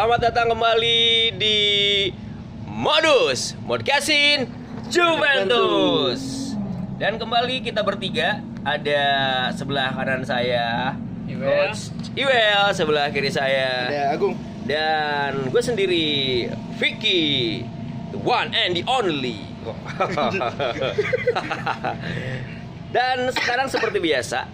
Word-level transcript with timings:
Selamat 0.00 0.32
datang 0.32 0.56
kembali 0.56 1.36
di 1.36 1.58
Modus 2.64 3.52
Modcastin 3.68 4.48
Juventus. 4.88 6.56
Dan 6.96 7.20
kembali 7.20 7.60
kita 7.60 7.84
bertiga 7.84 8.40
ada 8.64 9.04
sebelah 9.52 9.92
kanan 9.92 10.24
saya 10.24 10.96
Iwel. 11.28 11.76
Iwel, 12.16 12.72
sebelah 12.72 13.12
kiri 13.12 13.28
saya 13.28 13.92
Ada 13.92 14.16
Agung. 14.16 14.40
dan 14.64 15.52
gue 15.52 15.60
sendiri 15.60 16.48
Vicky, 16.80 17.60
the 18.08 18.20
one 18.24 18.56
and 18.56 18.80
the 18.80 18.84
only. 18.88 19.44
dan 22.96 23.28
sekarang 23.36 23.68
seperti 23.68 24.00
biasa 24.00 24.48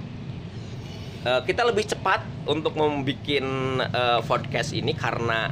eh, 1.26 1.40
kita 1.42 1.66
lebih 1.66 1.90
cepat 1.90 2.22
untuk 2.46 2.78
membuat 2.78 3.26
eh, 3.26 4.20
podcast 4.22 4.70
ini 4.70 4.94
karena 4.94 5.50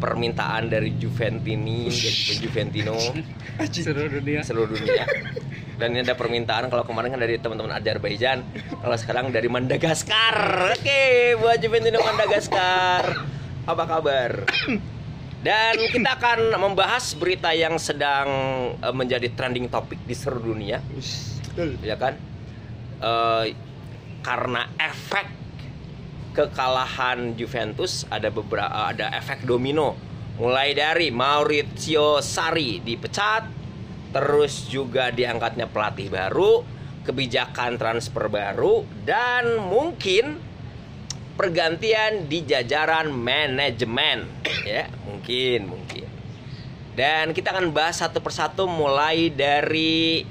permintaan 0.00 0.72
dari 0.72 0.96
Juventini 0.96 1.90
dan 1.92 2.36
Juventino 2.40 2.96
Seluruh 3.68 4.08
dunia. 4.08 4.40
seluruh 4.40 4.72
dunia. 4.72 5.04
Dan 5.76 5.92
ini 5.92 6.00
ada 6.04 6.16
permintaan 6.16 6.72
kalau 6.72 6.84
kemarin 6.88 7.12
kan 7.12 7.20
dari 7.20 7.36
teman-teman 7.36 7.72
Azerbaijan, 7.72 8.40
kalau 8.80 8.96
sekarang 8.96 9.28
dari 9.28 9.48
Madagaskar. 9.52 10.72
Oke, 10.72 11.36
buat 11.36 11.60
Juventino 11.60 12.00
Madagaskar. 12.00 13.04
Apa 13.68 13.84
kabar? 13.84 14.48
Dan 15.40 15.74
kita 15.88 16.20
akan 16.20 16.52
membahas 16.60 17.16
berita 17.16 17.52
yang 17.52 17.76
sedang 17.76 18.28
eh, 18.80 18.94
menjadi 18.96 19.28
trending 19.36 19.68
topik 19.68 20.00
di 20.08 20.16
seluruh 20.16 20.56
dunia, 20.56 20.80
Betul. 21.52 21.76
ya 21.84 21.96
kan? 22.00 22.16
Karena 24.20 24.68
efek 24.76 25.26
kekalahan 26.30 27.34
Juventus 27.34 28.06
ada 28.08 28.30
beberapa 28.30 28.92
ada 28.92 29.10
efek 29.16 29.44
domino. 29.44 29.98
Mulai 30.40 30.72
dari 30.72 31.12
Maurizio 31.12 32.24
Sarri 32.24 32.80
dipecat 32.80 33.44
terus 34.10 34.66
juga 34.66 35.12
diangkatnya 35.12 35.68
pelatih 35.68 36.08
baru 36.08 36.64
kebijakan 37.04 37.76
transfer 37.76 38.26
baru 38.32 38.82
dan 39.04 39.60
mungkin 39.60 40.40
pergantian 41.36 42.28
di 42.28 42.44
jajaran 42.44 43.12
manajemen. 43.12 44.24
Ya 44.64 44.88
mungkin 45.04 45.68
mungkin. 45.68 46.08
Dan 46.96 47.32
kita 47.32 47.52
akan 47.54 47.72
bahas 47.72 48.00
satu 48.00 48.20
persatu 48.20 48.68
mulai 48.68 49.32
dari 49.32 50.24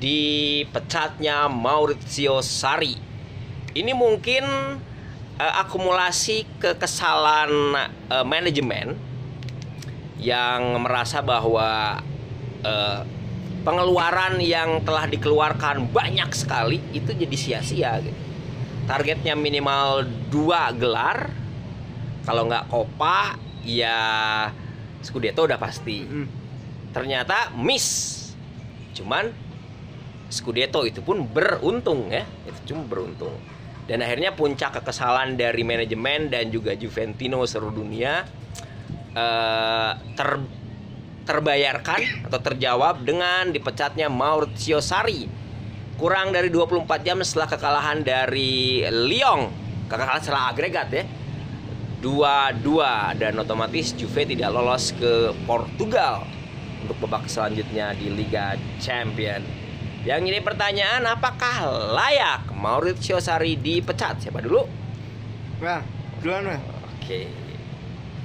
dipecatnya 0.00 1.48
Maurizio 1.52 2.40
Sarri 2.40 3.09
ini 3.74 3.92
mungkin 3.94 4.44
eh, 5.38 5.54
akumulasi 5.62 6.46
kekesalan 6.58 7.50
eh, 8.10 8.24
manajemen 8.26 8.98
yang 10.20 10.80
merasa 10.82 11.24
bahwa 11.24 12.00
eh, 12.64 13.00
pengeluaran 13.60 14.40
yang 14.40 14.80
telah 14.84 15.04
dikeluarkan 15.04 15.92
banyak 15.92 16.30
sekali 16.32 16.80
itu 16.96 17.12
jadi 17.12 17.36
sia-sia 17.36 17.92
gitu. 18.00 18.20
Targetnya 18.88 19.38
minimal 19.38 20.02
dua 20.32 20.74
gelar, 20.74 21.30
kalau 22.26 22.48
nggak 22.50 22.66
Copa 22.66 23.38
ya 23.62 23.98
Scudetto 25.04 25.46
udah 25.46 25.60
pasti. 25.60 26.02
Mm. 26.02 26.28
Ternyata 26.90 27.54
miss, 27.54 27.86
cuman 28.98 29.30
Scudetto 30.26 30.82
itu 30.82 31.04
pun 31.04 31.22
beruntung 31.22 32.10
ya, 32.10 32.26
itu 32.48 32.74
cuma 32.74 32.82
beruntung. 32.88 33.34
Dan 33.90 34.06
akhirnya 34.06 34.30
puncak 34.38 34.78
kekesalan 34.78 35.34
dari 35.34 35.66
manajemen 35.66 36.30
dan 36.30 36.46
juga 36.46 36.78
Juventino 36.78 37.42
seluruh 37.42 37.74
dunia 37.74 38.22
eh, 39.18 39.92
ter 40.14 40.30
terbayarkan 41.26 42.30
atau 42.30 42.38
terjawab 42.38 43.02
dengan 43.02 43.50
dipecatnya 43.50 44.06
Maurizio 44.06 44.78
Sarri. 44.78 45.26
Kurang 45.98 46.30
dari 46.30 46.54
24 46.54 46.86
jam 47.02 47.18
setelah 47.26 47.50
kekalahan 47.50 48.06
dari 48.06 48.86
Lyon. 48.86 49.50
Kekalahan 49.90 50.22
secara 50.22 50.54
agregat 50.54 50.88
ya. 50.94 51.04
2-2 52.00 53.20
dan 53.20 53.36
otomatis 53.36 53.92
Juve 53.92 54.24
tidak 54.24 54.54
lolos 54.54 54.94
ke 54.96 55.34
Portugal 55.44 56.24
untuk 56.80 56.96
babak 57.04 57.28
selanjutnya 57.28 57.92
di 57.92 58.08
Liga 58.08 58.56
Champion 58.80 59.59
yang 60.02 60.24
ini 60.24 60.40
pertanyaan 60.40 61.04
apakah 61.04 61.64
layak 61.92 62.48
Maurizio 62.52 63.20
Sarri 63.20 63.54
dipecat? 63.54 64.16
Siapa 64.18 64.40
dulu? 64.40 64.64
Wah, 65.60 65.84
duluan 66.18 66.48
mah. 66.48 66.60
oke. 66.96 67.20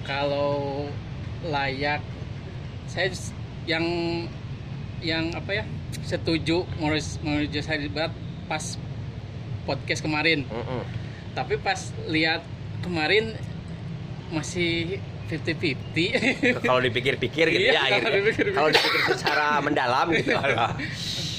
Kalau 0.01 0.85
layak 1.43 1.99
saya 2.85 3.11
yang 3.65 3.83
yang 5.01 5.33
apa 5.33 5.51
ya 5.53 5.63
setuju 6.01 6.63
Morris 6.77 7.17
Maurizio 7.19 7.59
Sarri 7.59 7.89
berat 7.89 8.13
pas 8.45 8.77
podcast 9.65 10.01
kemarin. 10.01 10.45
Mm-mm. 10.45 10.81
tapi 11.35 11.59
pas 11.59 11.75
lihat 12.07 12.45
kemarin 12.79 13.35
masih 14.31 15.01
50-50 15.27 16.63
kalau 16.63 16.79
dipikir-pikir 16.79 17.45
gitu 17.49 17.59
Iya, 17.65 17.73
ya 17.73 17.81
kalau 17.81 17.91
akhirnya 17.91 18.21
dipikir-pikir. 18.23 18.55
kalau 18.55 18.69
dipikir 18.71 19.01
secara 19.11 19.45
mendalam 19.59 20.07
gitu 20.13 20.31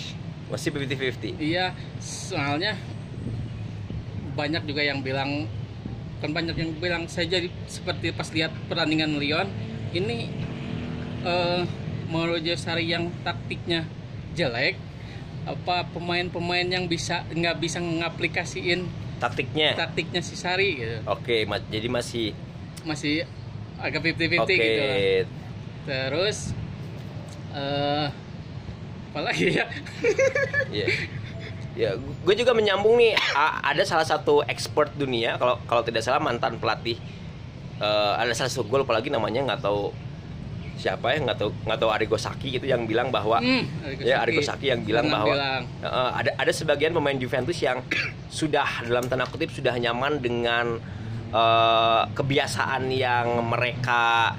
masih 0.47 0.71
50-50 0.71 1.43
iya 1.43 1.75
soalnya 1.99 2.79
banyak 4.37 4.63
juga 4.69 4.83
yang 4.85 5.01
bilang 5.01 5.49
kan 6.21 6.31
banyak 6.33 6.57
yang 6.57 6.71
bilang 6.79 7.09
saya 7.09 7.29
jadi 7.29 7.49
seperti 7.69 8.13
pas 8.13 8.29
lihat 8.33 8.53
pertandingan 8.69 9.17
Lyon 9.17 9.49
ini 9.93 10.29
eh 11.27 11.63
Maurizio 12.07 12.55
Sarri 12.55 12.87
yang 12.87 13.11
taktiknya 13.27 13.83
jelek 14.39 14.79
apa 15.47 15.87
pemain-pemain 15.95 16.67
yang 16.67 16.87
bisa 16.91 17.23
nggak 17.31 17.63
bisa 17.63 17.79
ngaplikasiin 17.79 18.87
taktiknya? 19.23 19.79
taktiknya 19.79 20.21
si 20.21 20.35
Sari 20.35 20.79
gitu. 20.79 20.97
Oke 21.07 21.47
ma- 21.47 21.63
jadi 21.63 21.87
masih 21.87 22.35
masih 22.83 23.27
agak 23.79 24.03
50-50 24.03 24.43
oke. 24.43 24.55
gitu 24.55 24.83
lah. 24.83 24.99
terus 25.87 26.39
eh 27.55 28.07
apa 29.17 29.25
lagi 29.25 29.57
ya 29.57 29.65
Iya. 30.69 30.87
Ya, 31.73 31.91
gue 31.97 32.35
juga 32.35 32.53
menyambung 32.53 32.97
nih. 32.97 33.17
Ada 33.63 33.85
salah 33.85 34.05
satu 34.05 34.41
expert 34.43 34.93
dunia, 34.93 35.37
kalau 35.37 35.57
kalau 35.65 35.81
tidak 35.81 36.01
salah 36.01 36.21
mantan 36.21 36.57
pelatih. 36.57 37.01
eh, 37.77 38.13
ada 38.15 38.33
salah 38.33 38.49
satu 38.49 38.65
gue 38.65 38.79
lupa 38.79 38.93
lagi 38.93 39.09
namanya 39.09 39.41
nggak 39.43 39.61
tahu 39.61 39.93
siapa 40.75 41.13
ya 41.13 41.21
nggak 41.23 41.37
tahu 41.37 41.53
nggak 41.63 41.77
tahu 41.79 41.91
Arrigo 41.91 42.17
Sacchi 42.17 42.49
itu 42.51 42.65
yang 42.65 42.85
bilang 42.85 43.09
bahwa 43.11 43.37
Hmm, 43.39 43.65
ya 43.99 44.21
Arrigo 44.21 44.41
Sacchi 44.41 44.69
yang 44.69 44.81
bilang 44.83 45.05
bahwa 45.07 45.33
bilang. 45.33 45.63
eh, 45.83 46.11
ada 46.15 46.31
ada 46.35 46.49
sebagian 46.51 46.93
pemain 46.93 47.13
Juventus 47.15 47.57
yang 47.59 47.85
sudah 48.33 48.81
dalam 48.83 49.05
tanda 49.07 49.25
kutip 49.25 49.49
sudah 49.49 49.73
nyaman 49.75 50.17
dengan 50.19 50.81
eh, 51.31 52.03
kebiasaan 52.11 52.89
yang 52.89 53.41
mereka 53.43 54.33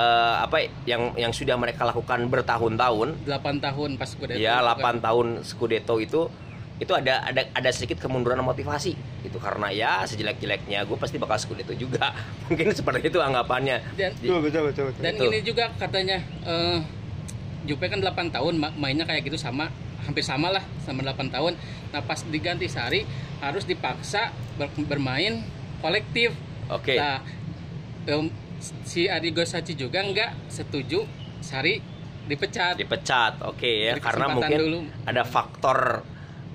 eh, 0.00 0.34
apa 0.40 0.56
yang 0.84 1.12
yang 1.14 1.30
sudah 1.30 1.54
mereka 1.54 1.84
lakukan 1.84 2.24
bertahun-tahun. 2.26 3.08
8 3.28 3.60
tahun 3.60 3.90
pas 3.94 4.10
gue 4.10 4.26
Ya 4.40 4.64
8 4.64 5.00
tahun 5.00 5.26
Scudetto 5.44 6.00
itu 6.00 6.32
itu 6.80 6.96
ada 6.96 7.20
ada 7.20 7.44
ada 7.52 7.70
sedikit 7.70 8.00
kemunduran 8.00 8.40
motivasi. 8.40 8.96
Itu 9.20 9.36
karena 9.36 9.68
ya 9.68 10.00
sejelek-jeleknya 10.08 10.88
gue 10.88 10.96
pasti 10.96 11.20
bakal 11.20 11.36
Scudetto 11.36 11.76
juga. 11.76 12.16
Mungkin 12.48 12.72
seperti 12.72 13.12
itu 13.12 13.20
anggapannya. 13.20 13.76
Dan 13.94 14.16
Di- 14.16 14.32
Betul, 14.32 14.40
betul, 14.48 14.62
betul. 14.72 14.84
betul. 14.88 15.02
dan 15.04 15.12
Betul. 15.14 15.26
ini 15.28 15.38
juga 15.44 15.64
katanya 15.76 16.18
eh 16.44 16.80
Jupe 17.60 17.84
kan 17.92 18.00
8 18.00 18.32
tahun 18.32 18.54
ma- 18.56 18.72
mainnya 18.72 19.04
kayak 19.04 19.28
gitu 19.28 19.36
sama 19.36 19.68
hampir 20.00 20.24
sama 20.24 20.48
lah 20.48 20.64
sama 20.80 21.04
8 21.04 21.28
tahun. 21.28 21.52
Nah 21.92 22.00
pas 22.00 22.24
diganti 22.24 22.64
Sari 22.72 23.04
harus 23.44 23.68
dipaksa 23.68 24.32
ber- 24.56 24.72
bermain 24.88 25.44
kolektif. 25.84 26.32
Oke. 26.72 26.96
Nah 26.96 27.20
em, 28.08 28.32
si 28.60 29.06
Arrigo 29.06 29.42
Sacchi 29.42 29.72
juga 29.72 30.00
nggak 30.00 30.48
setuju 30.48 31.04
Sari 31.40 31.80
dipecat. 32.22 32.76
Dipecat 32.76 33.40
oke 33.42 33.64
ya 33.64 33.92
Beri 33.94 34.02
karena 34.02 34.26
mungkin 34.28 34.58
dulu. 34.60 34.78
ada 35.02 35.24
faktor 35.24 36.04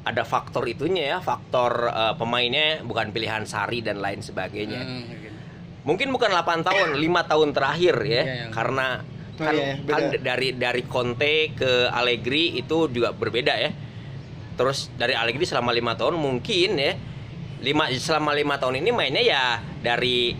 ada 0.01 0.21
faktor 0.21 0.63
itunya 0.65 1.03
ya 1.07 1.17
faktor 1.19 1.89
eh, 1.89 2.13
pemainnya 2.15 2.79
bukan 2.81 3.09
pilihan 3.09 3.43
Sari 3.43 3.81
dan 3.81 3.97
lain 3.97 4.21
sebagainya. 4.21 4.79
Hmm, 4.79 5.03
mungkin 5.81 6.09
bukan 6.09 6.29
8 6.29 6.61
tahun 6.61 6.89
lima 6.95 7.21
tahun 7.23 7.49
terakhir 7.51 7.95
ya 7.99 8.13
Iya, 8.15 8.21
yang- 8.39 8.53
karena 8.53 8.87
Oh, 9.35 9.43
kan, 9.43 9.51
iya, 9.51 9.75
kan 9.83 10.03
dari 10.15 10.55
dari 10.55 10.87
Conte 10.87 11.51
ke 11.51 11.91
Allegri 11.91 12.55
itu 12.55 12.87
juga 12.87 13.11
berbeda 13.11 13.51
ya. 13.53 13.67
Terus 14.55 14.87
dari 14.95 15.11
Allegri 15.11 15.43
selama 15.43 15.75
lima 15.75 15.91
tahun 15.91 16.15
mungkin 16.15 16.79
ya 16.79 16.95
lima 17.59 17.91
selama 17.91 18.31
lima 18.31 18.55
tahun 18.55 18.79
ini 18.79 18.95
mainnya 18.95 19.19
ya 19.19 19.43
dari 19.77 20.31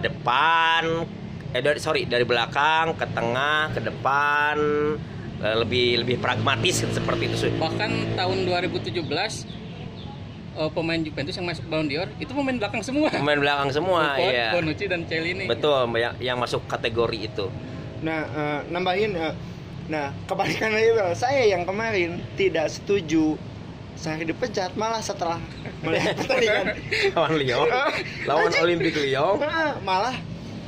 depan 0.00 1.04
eh 1.50 1.62
dari 1.62 1.80
sorry 1.82 2.06
dari 2.06 2.22
belakang 2.22 2.94
ke 2.94 3.06
tengah 3.10 3.74
ke 3.74 3.80
depan 3.82 4.56
eh, 5.42 5.56
lebih 5.58 6.06
lebih 6.06 6.16
pragmatis 6.22 6.86
seperti 6.86 7.26
itu 7.26 7.50
bahkan 7.58 7.90
tahun 8.14 8.46
2017 8.46 8.94
eh, 10.60 10.70
pemain 10.70 11.00
Juventus 11.00 11.34
yang 11.34 11.46
masuk 11.46 11.64
Ballon 11.66 11.86
d'Or 11.90 12.08
itu 12.18 12.32
pemain 12.34 12.56
belakang 12.58 12.82
semua. 12.82 13.08
Pemain 13.10 13.38
belakang 13.38 13.70
semua, 13.70 14.18
Buffon, 14.18 14.34
ya. 14.34 14.48
Bonucci 14.54 14.84
dan 14.90 15.00
Chiellini. 15.06 15.46
Betul, 15.46 15.88
yang, 15.96 16.14
yang 16.18 16.36
masuk 16.36 16.66
kategori 16.66 17.18
itu. 17.30 17.46
Nah, 18.02 18.20
eh, 18.26 18.60
nambahin 18.72 19.12
eh, 19.14 19.34
nah, 19.90 20.12
kebalikannya 20.26 20.80
itu 20.80 21.02
saya 21.16 21.44
yang 21.46 21.62
kemarin 21.64 22.20
tidak 22.34 22.70
setuju 22.70 23.36
Sari 24.00 24.24
dipecat 24.24 24.72
malah 24.80 25.04
setelah 25.04 25.36
melihat 25.84 26.16
pertandingan 26.16 26.66
Lawan 27.12 27.34
Lyon, 27.36 27.68
lawan 28.28 28.48
Anjing. 28.48 28.62
Olimpik 28.64 28.96
Lyon. 28.96 29.36
Ah, 29.44 29.76
malah 29.84 30.16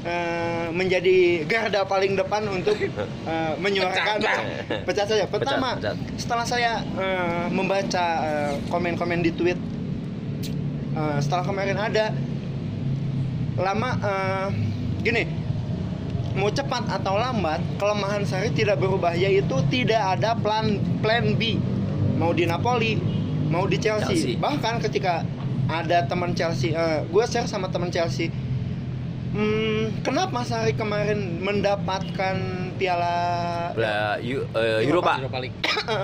eh, 0.04 0.68
menjadi 0.68 1.48
garda 1.48 1.88
paling 1.88 2.12
depan 2.12 2.44
untuk 2.44 2.76
eh, 3.32 3.52
menyuarakan 3.56 4.20
Pecat. 4.20 4.44
pecat 4.84 5.06
saja. 5.08 5.24
Pertama, 5.32 5.80
pecat. 5.80 5.96
setelah 6.20 6.44
saya 6.44 6.84
eh, 6.84 7.48
membaca 7.48 8.04
komen-komen 8.68 9.24
di 9.24 9.32
tweet 9.32 9.56
setelah 10.92 11.40
kemarin 11.40 11.80
ada 11.80 12.12
lama 13.56 13.96
gini 15.00 15.24
mau 16.36 16.52
cepat 16.52 16.84
atau 17.00 17.16
lambat 17.16 17.64
kelemahan 17.80 18.28
Sari 18.28 18.52
tidak 18.52 18.76
berubah 18.76 19.16
yaitu 19.16 19.56
tidak 19.72 20.20
ada 20.20 20.36
plan 20.36 20.76
plan 21.00 21.32
B 21.32 21.56
mau 22.20 22.36
di 22.36 22.44
Napoli 22.44 23.11
mau 23.52 23.68
di 23.68 23.76
Chelsea, 23.76 24.16
Chelsea. 24.16 24.40
bahkan 24.40 24.80
ketika 24.80 25.20
ada 25.68 26.08
teman 26.08 26.32
Chelsea 26.32 26.72
gue 27.04 27.24
share 27.24 27.44
sama 27.44 27.68
teman 27.68 27.92
Chelsea 27.92 28.32
hmm, 29.32 30.00
kenapa 30.00 30.40
Sari 30.42 30.72
kemarin 30.72 31.36
mendapatkan 31.38 32.36
piala 32.74 33.16
Bla, 33.72 34.16
Eu- 34.18 34.48
eh, 34.50 34.84
Eropa. 34.84 35.20
Europa 35.20 35.38
League. 35.38 35.58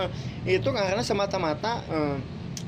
itu 0.49 0.69
karena 0.69 1.01
semata-mata 1.01 1.81
eh, 1.85 2.17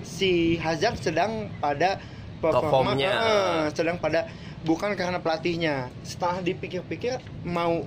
si 0.01 0.57
Hazard 0.57 0.97
sedang 0.99 1.49
pada 1.57 2.01
performa 2.41 2.97
Performnya. 2.97 3.13
eh, 3.13 3.63
sedang 3.73 3.97
pada 3.97 4.29
bukan 4.61 4.93
karena 4.93 5.21
pelatihnya 5.21 5.89
setelah 6.03 6.41
dipikir-pikir 6.41 7.21
mau 7.45 7.85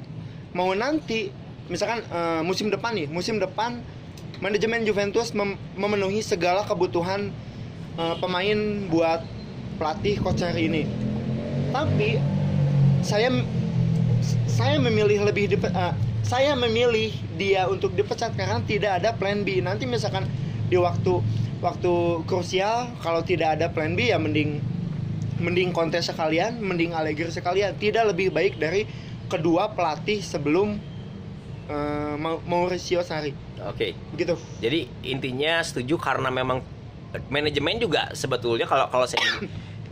mau 0.53 0.69
nanti 0.73 1.29
misalkan 1.67 2.01
eh, 2.03 2.41
musim 2.41 2.69
depan 2.69 2.93
nih 2.93 3.09
musim 3.09 3.37
depan 3.37 3.81
manajemen 4.43 4.83
Juventus 4.83 5.31
mem- 5.31 5.55
memenuhi 5.79 6.19
segala 6.19 6.67
kebutuhan 6.67 7.31
eh, 7.95 8.15
pemain 8.19 8.59
buat 8.91 9.23
pelatih 9.79 10.19
coach 10.19 10.43
ini. 10.43 10.83
Tapi 11.71 12.19
saya 12.99 13.31
saya 14.51 14.75
memilih 14.83 15.23
lebih 15.23 15.55
dipe- 15.55 15.71
eh, 15.71 15.95
saya 16.27 16.59
memilih 16.59 17.15
dia 17.39 17.71
untuk 17.71 17.95
dipecat 17.95 18.35
karena 18.35 18.59
tidak 18.67 18.99
ada 18.99 19.15
plan 19.15 19.47
B. 19.47 19.63
Nanti 19.63 19.87
misalkan 19.87 20.27
di 20.67 20.75
waktu 20.75 21.23
waktu 21.63 22.27
krusial 22.27 22.91
kalau 22.99 23.23
tidak 23.23 23.55
ada 23.55 23.71
plan 23.71 23.95
B 23.95 24.11
ya 24.11 24.19
mending 24.19 24.59
mending 25.39 25.71
kontes 25.71 26.11
sekalian 26.11 26.59
mending 26.59 26.91
Allegri 26.91 27.31
sekalian. 27.31 27.79
Tidak 27.79 28.03
lebih 28.11 28.35
baik 28.35 28.59
dari 28.59 28.83
kedua 29.31 29.71
pelatih 29.71 30.19
sebelum 30.19 30.91
Mau- 32.19 32.43
Mauricio 32.43 32.99
Sarri 33.07 33.31
Oke. 33.69 33.95
begitu 34.11 34.35
Jadi 34.59 34.87
intinya 35.07 35.63
setuju 35.63 35.95
karena 35.99 36.27
memang 36.27 36.59
manajemen 37.29 37.77
juga 37.77 38.09
sebetulnya 38.17 38.65
kalau 38.65 38.89
kalau 38.89 39.05
saya 39.05 39.21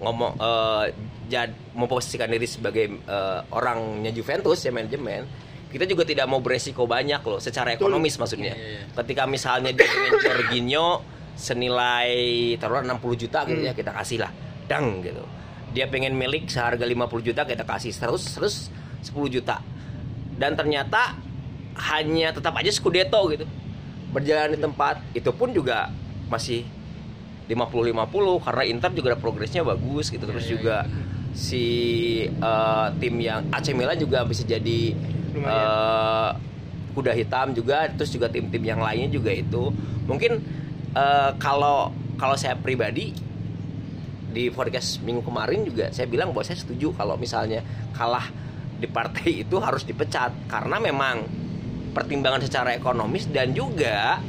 ngomong 0.02 0.34
eh, 0.42 0.86
jad, 1.30 1.54
memposisikan 1.78 2.28
diri 2.28 2.50
sebagai 2.50 2.86
eh, 2.90 3.40
orangnya 3.54 4.10
Juventus 4.10 4.60
ya 4.66 4.74
manajemen 4.74 5.30
kita 5.72 5.88
juga 5.88 6.04
tidak 6.04 6.28
mau 6.28 6.44
beresiko 6.44 6.84
banyak 6.84 7.24
loh 7.24 7.40
secara 7.40 7.72
Betul. 7.72 7.88
ekonomis 7.88 8.20
maksudnya. 8.20 8.54
Iya, 8.54 8.68
iya. 8.76 8.82
Ketika 8.92 9.24
misalnya 9.24 9.72
dia 9.72 9.88
dengan 9.88 10.14
Jorginho 10.20 10.88
senilai 11.32 12.12
taruhlah 12.60 12.84
60 13.00 13.24
juta 13.24 13.48
gitu 13.48 13.62
ya 13.64 13.72
kita 13.72 13.96
kasih 13.96 14.28
lah 14.28 14.32
dang 14.68 15.00
gitu. 15.00 15.24
Dia 15.72 15.88
pengen 15.88 16.20
milik 16.20 16.52
seharga 16.52 16.84
50 16.84 17.24
juta 17.24 17.48
kita 17.48 17.64
kasih 17.64 17.96
terus 17.96 18.24
terus 18.36 18.56
10 19.08 19.16
juta. 19.32 19.64
Dan 20.36 20.60
ternyata 20.60 21.16
hanya 21.96 22.36
tetap 22.36 22.52
aja 22.60 22.68
Scudetto 22.68 23.24
gitu. 23.32 23.48
Berjalan 24.12 24.56
di 24.56 24.60
tempat 24.60 25.00
itu 25.16 25.32
pun 25.32 25.56
juga 25.56 25.88
masih 26.28 26.68
50-50 27.52 28.46
karena 28.48 28.64
Inter 28.64 28.92
juga 28.96 29.08
ada 29.16 29.20
progresnya 29.20 29.62
bagus 29.68 30.08
gitu. 30.08 30.24
Terus 30.24 30.46
Iya, 30.46 30.50
iya, 30.50 30.56
juga 30.56 30.78
si 31.32 31.66
eh, 32.28 32.88
tim 33.00 33.16
yang 33.20 33.48
AC 33.52 33.72
Milan 33.76 34.00
juga 34.00 34.24
bisa 34.24 34.44
jadi 34.48 34.96
eh, 35.36 36.30
kuda 36.96 37.12
hitam 37.16 37.52
juga. 37.52 37.92
Terus 37.92 38.12
juga 38.16 38.32
tim-tim 38.32 38.64
yang 38.64 38.80
lainnya 38.80 39.12
juga 39.12 39.32
itu. 39.36 39.72
Mungkin 40.08 40.32
eh, 40.96 41.32
kalau 41.40 41.92
kalau 42.16 42.36
saya 42.40 42.56
pribadi 42.56 43.12
di 44.32 44.48
podcast 44.48 45.04
minggu 45.04 45.28
kemarin 45.28 45.68
juga 45.68 45.92
saya 45.92 46.08
bilang 46.08 46.32
bahwa 46.32 46.48
saya 46.48 46.56
setuju 46.56 46.96
kalau 46.96 47.20
misalnya 47.20 47.60
kalah 47.92 48.32
di 48.80 48.88
partai 48.88 49.30
itu 49.44 49.60
harus 49.60 49.84
dipecat. 49.84 50.32
Karena 50.48 50.80
memang 50.80 51.41
pertimbangan 51.92 52.42
secara 52.44 52.74
ekonomis 52.76 53.28
dan 53.28 53.52
juga 53.52 54.24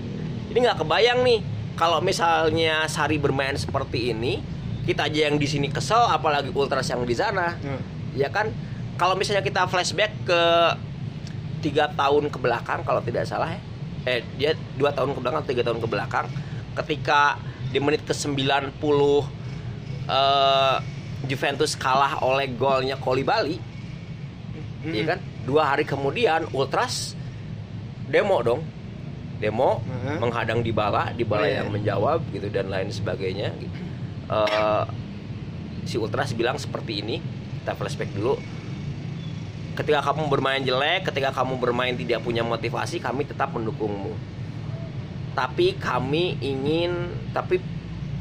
ini 0.50 0.59
nggak 0.67 0.82
kebayang 0.85 1.23
nih 1.23 1.41
kalau 1.79 2.05
misalnya 2.05 2.85
Sari 2.91 3.17
bermain 3.17 3.56
seperti 3.56 4.12
ini 4.12 4.43
kita 4.82 5.06
aja 5.06 5.31
yang 5.31 5.38
di 5.38 5.47
sini 5.47 5.70
kesel 5.70 6.11
apalagi 6.11 6.50
ultras 6.53 6.91
yang 6.91 7.06
di 7.06 7.14
sana. 7.14 7.55
Nah, 7.55 7.81
ya 8.19 8.29
kan? 8.35 8.50
Kalau 8.99 9.14
misalnya 9.14 9.41
kita 9.41 9.70
flashback 9.70 10.12
ke 10.26 10.43
tiga 11.62 11.87
tahun 11.94 12.29
ke 12.29 12.38
belakang 12.43 12.82
kalau 12.82 12.99
tidak 13.00 13.25
salah 13.25 13.55
ya. 13.55 13.61
Eh 14.03 14.20
dia 14.37 14.53
dua 14.75 14.91
tahun 14.91 15.15
ke 15.15 15.20
belakang 15.23 15.43
tiga 15.47 15.62
tahun 15.62 15.79
ke 15.79 15.88
belakang. 15.88 16.26
Ketika 16.75 17.38
di 17.70 17.79
menit 17.79 18.03
ke 18.05 18.12
90 18.12 18.75
eh, 20.11 20.76
Juventus 21.31 21.73
kalah 21.79 22.20
oleh 22.20 22.50
golnya 22.53 22.99
Kolibali 22.99 23.56
mm, 23.56 24.93
ya 24.93 25.05
kan? 25.15 25.19
Dua 25.47 25.62
hari 25.73 25.87
kemudian 25.87 26.50
Ultras 26.50 27.15
demo 28.07 28.39
dong 28.41 28.61
demo 29.37 29.83
Heeh. 29.83 30.19
menghadang 30.19 30.61
Dybala 30.61 31.11
Dybala 31.13 31.43
Oh, 31.43 31.47
iya. 31.47 31.59
yang 31.61 31.69
menjawab 31.69 32.23
gitu 32.31 32.47
dan 32.47 32.67
lain 32.67 32.89
sebagainya 32.89 33.51
gitu. 33.57 33.75
Eh, 34.25 34.85
si 35.85 35.99
Ultras 35.99 36.31
bilang 36.31 36.56
seperti 36.56 37.03
ini 37.03 37.19
kita 37.59 37.75
flashback 37.75 38.11
dulu 38.13 38.39
ketika 39.73 40.05
kamu 40.05 40.29
bermain 40.29 40.61
jelek 40.61 41.09
ketika 41.09 41.32
kamu 41.32 41.59
bermain 41.59 41.94
tidak 41.94 42.21
punya 42.21 42.41
motivasi 42.41 42.99
kami 42.99 43.25
tetap 43.25 43.51
mendukungmu 43.51 44.15
tapi 45.32 45.75
kami 45.75 46.37
ingin 46.39 46.93
tapi 47.32 47.56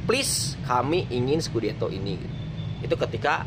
please 0.03 0.55
kami 0.63 1.05
ingin 1.07 1.37
Scudetto 1.37 1.85
ini 1.85 2.17
gitu. 2.17 2.35
itu 2.81 2.95
ketika 2.97 3.43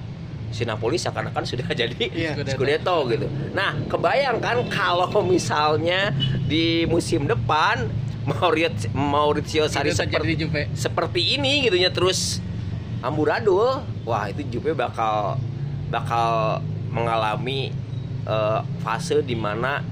si 0.55 0.63
Napoli 0.63 0.95
seakan-akan 0.95 1.43
sudah 1.43 1.67
jadi 1.83 1.99
Iya. 2.15 2.39
Scudetto 2.47 3.11
gitu. 3.11 3.27
Nah, 3.51 3.75
kebayangkan 3.91 4.71
kalau 4.71 5.11
misalnya 5.27 6.15
di 6.47 6.87
musim 6.87 7.27
depan 7.27 7.91
Maurizio, 8.25 8.89
Maurizio 8.95 9.67
seperti 9.69 10.49
seperti 10.73 11.21
ini 11.37 11.67
gitu 11.69 11.77
ya 11.77 11.91
terus 11.93 12.41
amburadul, 13.05 13.85
wah 14.09 14.31
itu 14.33 14.47
Juve 14.49 14.73
bakal 14.73 15.37
bakal 15.93 16.63
mengalami 16.89 17.69
eh, 18.25 18.61
fase 18.81 19.21
di 19.21 19.37
mana 19.37 19.85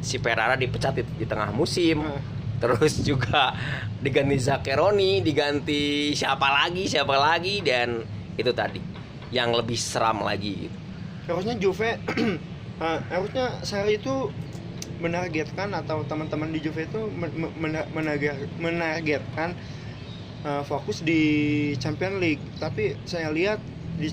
si 0.00 0.16
Pereira 0.16 0.56
dipecat 0.56 0.96
di, 0.96 1.04
di 1.18 1.26
tengah 1.28 1.52
musim. 1.52 2.00
Heeh. 2.00 2.22
Terus 2.60 3.00
juga 3.04 3.56
diganti 4.04 4.36
Zaccheroni, 4.36 5.24
diganti 5.24 6.12
siapa 6.12 6.64
lagi, 6.64 6.88
siapa 6.88 7.16
lagi 7.16 7.64
dan 7.64 8.04
itu 8.36 8.52
tadi 8.52 8.99
yang 9.30 9.54
lebih 9.54 9.78
seram 9.78 10.22
lagi 10.22 10.66
gitu. 10.66 10.76
harusnya 11.30 11.54
Juve 11.58 11.90
eh, 12.84 12.98
harusnya 13.10 13.62
Sarri 13.62 13.98
itu 13.98 14.30
menargetkan 15.00 15.72
atau 15.72 16.04
teman-teman 16.04 16.52
di 16.52 16.60
Juve 16.60 16.84
itu 16.84 17.00
menargetkan 18.60 19.54
eh, 20.44 20.62
fokus 20.66 21.00
di 21.00 21.22
Champion 21.78 22.18
League 22.18 22.42
tapi 22.58 22.96
saya 23.04 23.30
lihat 23.32 23.58
di 23.96 24.08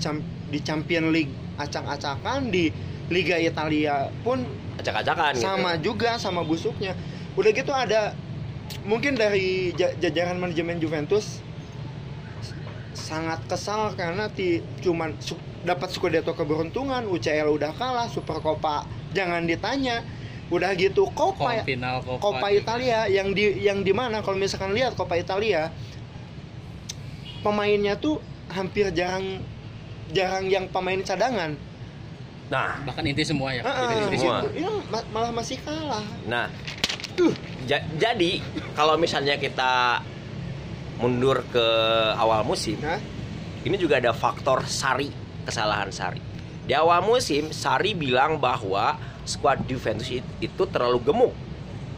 di 0.48 0.58
Champion 0.60 1.10
League 1.12 1.32
acak-acakan 1.58 2.48
di 2.52 2.70
Liga 3.08 3.40
Italia 3.40 4.12
pun 4.22 4.44
Acak-acakan 4.78 5.34
gitu. 5.34 5.42
sama 5.42 5.70
juga 5.80 6.10
sama 6.20 6.40
busuknya 6.46 6.94
udah 7.34 7.50
gitu 7.50 7.72
ada 7.74 8.14
mungkin 8.84 9.16
dari 9.16 9.72
ja- 9.74 9.94
jajaran 9.98 10.38
manajemen 10.38 10.78
Juventus 10.78 11.40
sangat 13.08 13.40
kesal 13.48 13.96
karena 13.96 14.28
ti 14.28 14.60
cuman 14.84 15.16
su- 15.18 15.40
dapat 15.64 15.88
Scudetto 15.88 16.36
keberuntungan. 16.36 17.08
UCL 17.08 17.48
udah 17.48 17.72
kalah 17.72 18.04
Super 18.06 18.38
Copa 18.38 18.84
jangan 19.16 19.48
ditanya. 19.48 20.04
Udah 20.48 20.72
gitu 20.76 21.08
Coppa 21.12 21.60
final 21.60 22.00
Coppa, 22.00 22.20
Coppa 22.20 22.48
juga. 22.48 22.60
Italia 22.60 22.98
yang 23.08 23.32
di 23.32 23.44
yang 23.60 23.80
di 23.80 23.92
mana? 23.92 24.20
Kalau 24.20 24.36
misalkan 24.36 24.72
lihat 24.72 24.92
Coppa 24.92 25.16
Italia 25.16 25.72
pemainnya 27.40 27.96
tuh 27.96 28.20
hampir 28.48 28.88
jarang 28.92 29.40
jarang 30.08 30.48
yang 30.48 30.68
pemain 30.68 31.00
cadangan. 31.00 31.52
Nah, 32.48 32.80
bahkan 32.80 33.04
inti 33.04 33.28
semua 33.28 33.52
ya. 33.52 33.60
Heeh, 33.60 34.08
inti 34.08 34.16
semua. 34.16 34.40
ma- 34.88 35.08
malah 35.12 35.32
masih 35.32 35.60
kalah. 35.60 36.04
Nah. 36.24 36.48
Ja- 37.66 37.84
jadi 37.98 38.40
kalau 38.72 38.94
misalnya 38.96 39.36
kita 39.36 40.00
mundur 40.98 41.46
ke 41.48 41.66
awal 42.14 42.42
musim, 42.42 42.78
Nah, 42.78 42.98
ini 43.62 43.76
juga 43.78 43.98
ada 43.98 44.10
faktor 44.10 44.66
Sari, 44.66 45.08
kesalahan 45.42 45.88
Sari. 45.88 46.18
Di 46.66 46.74
awal 46.74 47.00
musim, 47.00 47.48
Sari 47.48 47.94
bilang 47.94 48.36
bahwa 48.36 48.98
skuad 49.24 49.64
Juventus 49.64 50.10
it- 50.10 50.26
itu 50.42 50.62
terlalu 50.68 51.00
gemuk. 51.00 51.34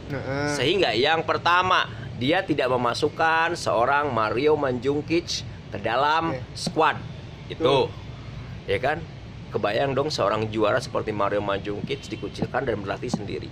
nah, 0.07 0.51
Sehingga 0.53 0.93
yang 0.93 1.23
pertama, 1.23 1.87
dia 2.15 2.45
tidak 2.45 2.69
memasukkan 2.69 3.57
seorang 3.57 4.13
Mario 4.13 4.53
Mandzukic 4.53 5.41
ke 5.71 5.77
dalam 5.79 6.37
Oke. 6.37 6.43
skuad. 6.53 6.97
Itu. 7.49 7.89
Ya 8.69 8.77
kan? 8.77 9.01
Kebayang 9.51 9.91
dong 9.91 10.07
seorang 10.07 10.47
juara 10.47 10.79
seperti 10.79 11.11
Mario 11.11 11.43
Mandzukic 11.43 12.07
dikucilkan 12.07 12.63
dan 12.63 12.79
berlatih 12.79 13.11
sendiri. 13.11 13.49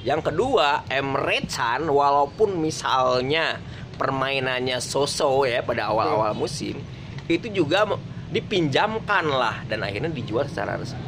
Yang 0.00 0.32
kedua, 0.32 0.88
Emre 0.88 1.44
Can 1.44 1.86
walaupun 1.86 2.56
misalnya 2.56 3.60
permainannya 4.00 4.80
so-so 4.80 5.44
ya 5.44 5.60
pada 5.60 5.92
awal-awal 5.92 6.32
musim, 6.32 6.80
itu 7.28 7.52
juga 7.52 7.84
dipinjamkan 8.32 9.28
lah 9.28 9.60
dan 9.68 9.84
akhirnya 9.84 10.08
dijual 10.08 10.48
secara 10.48 10.80
resmi. 10.80 11.04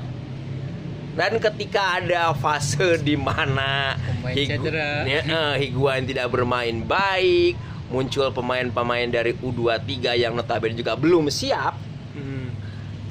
Dan 1.12 1.40
ketika 1.40 2.00
ada 2.00 2.32
fase 2.36 3.00
di 3.00 3.16
mana 3.16 3.96
Higu- 4.24 4.68
ya, 5.08 5.20
eh, 5.24 5.54
Higuain 5.64 6.04
tidak 6.04 6.28
bermain 6.32 6.84
baik, 6.84 7.56
muncul 7.88 8.32
pemain-pemain 8.32 9.08
dari 9.08 9.36
U23 9.36 10.16
yang 10.16 10.32
notabene 10.36 10.76
juga 10.76 10.96
belum 10.96 11.32
siap, 11.32 11.76
hmm. 12.16 12.48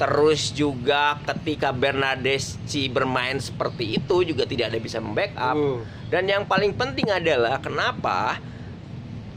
Terus 0.02 0.50
juga 0.58 1.22
ketika 1.30 1.70
Bernadeschi 1.70 2.90
bermain 2.90 3.38
seperti 3.38 4.02
itu 4.02 4.26
juga 4.26 4.50
tidak 4.50 4.74
ada 4.74 4.80
bisa 4.82 4.98
membackup. 4.98 5.54
Uh. 5.54 5.86
Dan 6.10 6.26
yang 6.26 6.50
paling 6.50 6.74
penting 6.74 7.06
adalah 7.06 7.62
kenapa 7.62 8.42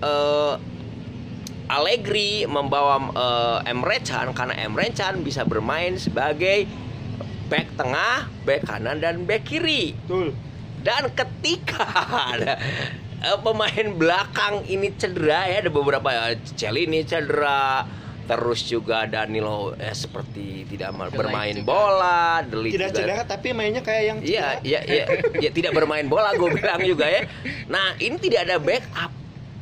eh, 0.04 0.54
Allegri 1.66 2.44
membawa 2.44 3.00
eh, 3.08 3.72
Emre 3.72 3.98
Can 4.00 4.36
karena 4.36 4.52
Emre 4.54 4.92
Can 4.92 5.24
bisa 5.24 5.42
bermain 5.42 5.96
sebagai 5.96 6.68
back 7.44 7.72
tengah, 7.74 8.28
back 8.44 8.68
kanan 8.68 9.00
dan 9.00 9.24
back 9.24 9.44
kiri. 9.44 9.96
Betul. 10.04 10.36
Dan 10.84 11.08
ketika 11.10 11.88
ada 12.36 12.60
eh, 13.18 13.38
pemain 13.40 13.86
belakang 13.90 14.60
ini 14.66 14.92
cedera 14.92 15.48
ya 15.48 15.64
ada 15.64 15.72
beberapa 15.72 16.08
ya 16.08 16.24
Celini 16.52 17.00
cedera 17.02 17.88
terus 18.24 18.64
juga 18.64 19.04
Danilo 19.04 19.72
eh, 19.76 19.92
seperti 19.92 20.64
tidak 20.64 20.92
Delik 20.92 21.12
bermain 21.12 21.56
juga. 21.56 21.68
bola, 21.68 22.40
Delik 22.40 22.72
Tidak 22.72 22.88
juga 22.90 23.00
cedera 23.00 23.24
tapi 23.24 23.48
mainnya 23.52 23.80
kayak 23.80 24.02
yang 24.04 24.18
Iya, 24.20 24.60
cedera. 24.60 24.64
iya, 24.64 24.80
iya, 24.84 25.04
iya, 25.40 25.50
tidak 25.50 25.72
bermain 25.72 26.04
bola 26.04 26.32
gue 26.32 26.48
bilang 26.52 26.80
juga 26.82 27.04
ya. 27.04 27.24
Nah, 27.68 27.96
ini 27.96 28.16
tidak 28.16 28.48
ada 28.48 28.56
backup. 28.60 29.12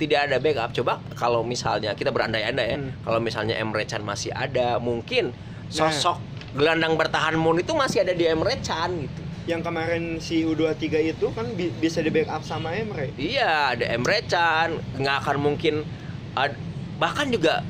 Tidak 0.02 0.18
ada 0.20 0.36
backup. 0.36 0.74
Coba 0.74 0.98
kalau 1.14 1.46
misalnya 1.46 1.94
kita 1.94 2.10
berandai-andai 2.10 2.66
ya, 2.66 2.76
Hmm. 2.76 2.90
kalau 3.00 3.18
misalnya 3.18 3.54
Emre 3.54 3.86
Can 3.86 4.02
masih 4.02 4.34
ada, 4.34 4.76
mungkin 4.78 5.30
Nah. 5.30 5.70
sosok 5.70 6.18
gelandang 6.52 6.98
bertahan 6.98 7.32
Moon 7.32 7.56
itu 7.56 7.70
masih 7.72 8.02
ada 8.02 8.10
di 8.10 8.26
Emre 8.26 8.58
Can 8.58 9.06
gitu. 9.06 9.20
Yang 9.44 9.62
kemarin 9.64 10.02
si 10.18 10.42
U23 10.42 10.82
itu 11.08 11.30
kan 11.30 11.46
bi- 11.54 11.70
bisa 11.72 11.98
di 11.98 12.10
backup 12.10 12.42
sama 12.42 12.74
Emre. 12.74 13.14
Iya, 13.14 13.72
ada 13.72 13.84
Emre 13.88 14.22
Can, 14.24 14.74
nggak 14.96 15.16
akan 15.22 15.36
mungkin 15.38 15.86
ad- 16.34 16.58
bahkan 16.98 17.30
juga 17.30 17.62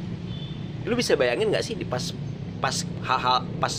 lu 0.82 0.92
bisa 0.92 1.12
bayangin 1.12 1.48
nggak 1.48 1.62
sih 1.62 1.76
di 1.76 1.84
pas 1.84 2.16
pas 2.58 2.74
hal-hal 3.02 3.44
pas 3.56 3.72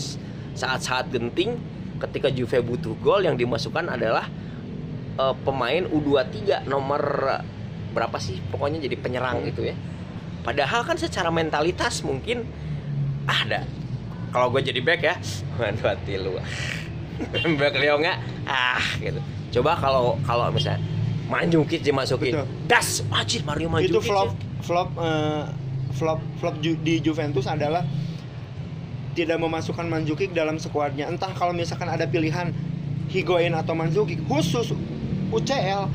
saat-saat 0.54 1.10
genting 1.10 1.58
ketika 2.00 2.26
Juve 2.28 2.58
butuh 2.60 2.94
gol 2.96 3.18
yang 3.20 3.34
dimasukkan 3.34 3.86
adalah 3.88 4.30
eh, 5.14 5.34
pemain 5.42 5.84
U23 5.84 6.64
nomor 6.64 7.02
berapa 7.94 8.18
sih 8.18 8.42
pokoknya 8.50 8.82
jadi 8.82 8.96
penyerang 8.98 9.46
gitu 9.46 9.62
ya. 9.64 9.76
Padahal 10.42 10.84
kan 10.84 10.98
secara 10.98 11.30
mentalitas 11.30 12.02
mungkin 12.02 12.44
ah, 13.24 13.40
ada 13.46 13.64
kalau 14.34 14.50
gue 14.50 14.66
jadi 14.66 14.82
back 14.82 15.00
ya, 15.00 15.14
waduh 15.62 15.94
hati 15.94 16.18
lu. 16.18 16.34
back 17.62 17.78
Leo 17.78 18.02
nggak 18.02 18.18
ah 18.44 18.82
gitu. 18.98 19.22
Coba 19.60 19.78
kalau 19.78 20.18
kalau 20.26 20.50
misalnya 20.50 20.82
Manjukic 21.24 21.80
dimasukin, 21.80 22.36
Betul. 22.36 22.46
das 22.68 23.00
wajib 23.08 23.46
Mario 23.48 23.70
Manjukic. 23.72 23.96
itu 23.96 24.00
flop 24.02 24.28
ya. 24.28 24.60
flop 24.60 24.88
eh, 25.00 25.44
flop 25.94 26.20
flop 26.36 26.54
ju- 26.60 26.76
di 26.82 27.00
Juventus 27.00 27.48
adalah 27.48 27.80
tidak 29.14 29.38
memasukkan 29.38 29.86
Mandzukic 29.86 30.34
dalam 30.34 30.58
skuadnya. 30.58 31.06
Entah 31.06 31.30
kalau 31.32 31.54
misalkan 31.54 31.86
ada 31.86 32.04
pilihan 32.04 32.50
Higuain 33.08 33.54
atau 33.54 33.72
Mandzukic 33.72 34.20
khusus 34.26 34.74
UCL 35.30 35.86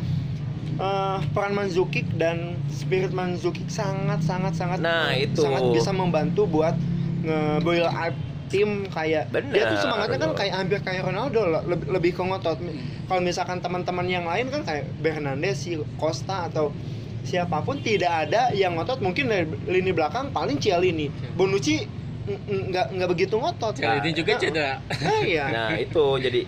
eh, 0.80 1.18
peran 1.30 1.54
Mandzukic 1.54 2.08
dan 2.16 2.56
spirit 2.66 3.12
Mandzukic 3.12 3.68
sangat 3.70 4.24
sangat 4.24 4.56
sangat 4.56 4.80
Nah, 4.80 5.12
eh, 5.12 5.28
itu. 5.28 5.44
sangat 5.44 5.68
bisa 5.70 5.92
membantu 5.92 6.48
buat 6.48 6.74
nge-build 7.20 7.86
up 7.86 8.16
tim 8.50 8.90
kayak 8.90 9.30
dia 9.30 9.70
tuh 9.70 9.78
semangatnya 9.78 10.18
kan 10.18 10.32
kayak 10.34 10.54
hampir 10.56 10.80
kayak 10.82 11.06
Ronaldo 11.06 11.42
lah, 11.46 11.62
lebih, 11.62 11.86
lebih 11.88 12.12
ke 12.18 12.22
ngotot. 12.24 12.58
Kalau 13.06 13.22
misalkan 13.22 13.62
teman-teman 13.62 14.10
yang 14.10 14.26
lain 14.26 14.50
kan 14.50 14.66
kayak 14.66 14.90
Bernandes, 14.98 15.62
si 15.62 15.78
Costa 15.94 16.50
atau 16.50 16.74
siapa 17.22 17.62
pun 17.62 17.78
tidak 17.78 18.10
ada 18.26 18.50
yang 18.50 18.74
ngotot 18.74 19.06
mungkin 19.06 19.30
dari 19.30 19.46
lini 19.70 19.94
belakang 19.94 20.34
paling 20.34 20.58
Cialini. 20.58 21.06
Bonucci 21.30 21.78
n- 22.26 22.42
n- 22.42 22.66
nggak 22.74 22.90
nggak 22.90 23.10
begitu 23.12 23.38
ngotot. 23.38 23.78
Kali 23.78 24.02
ini 24.02 24.12
juga 24.18 24.34
Nah, 24.34 24.42
cedera. 24.42 24.74
Nah, 24.98 25.20
iya. 25.22 25.46
Nah 25.54 25.70
itu 25.78 26.06
jadi 26.18 26.42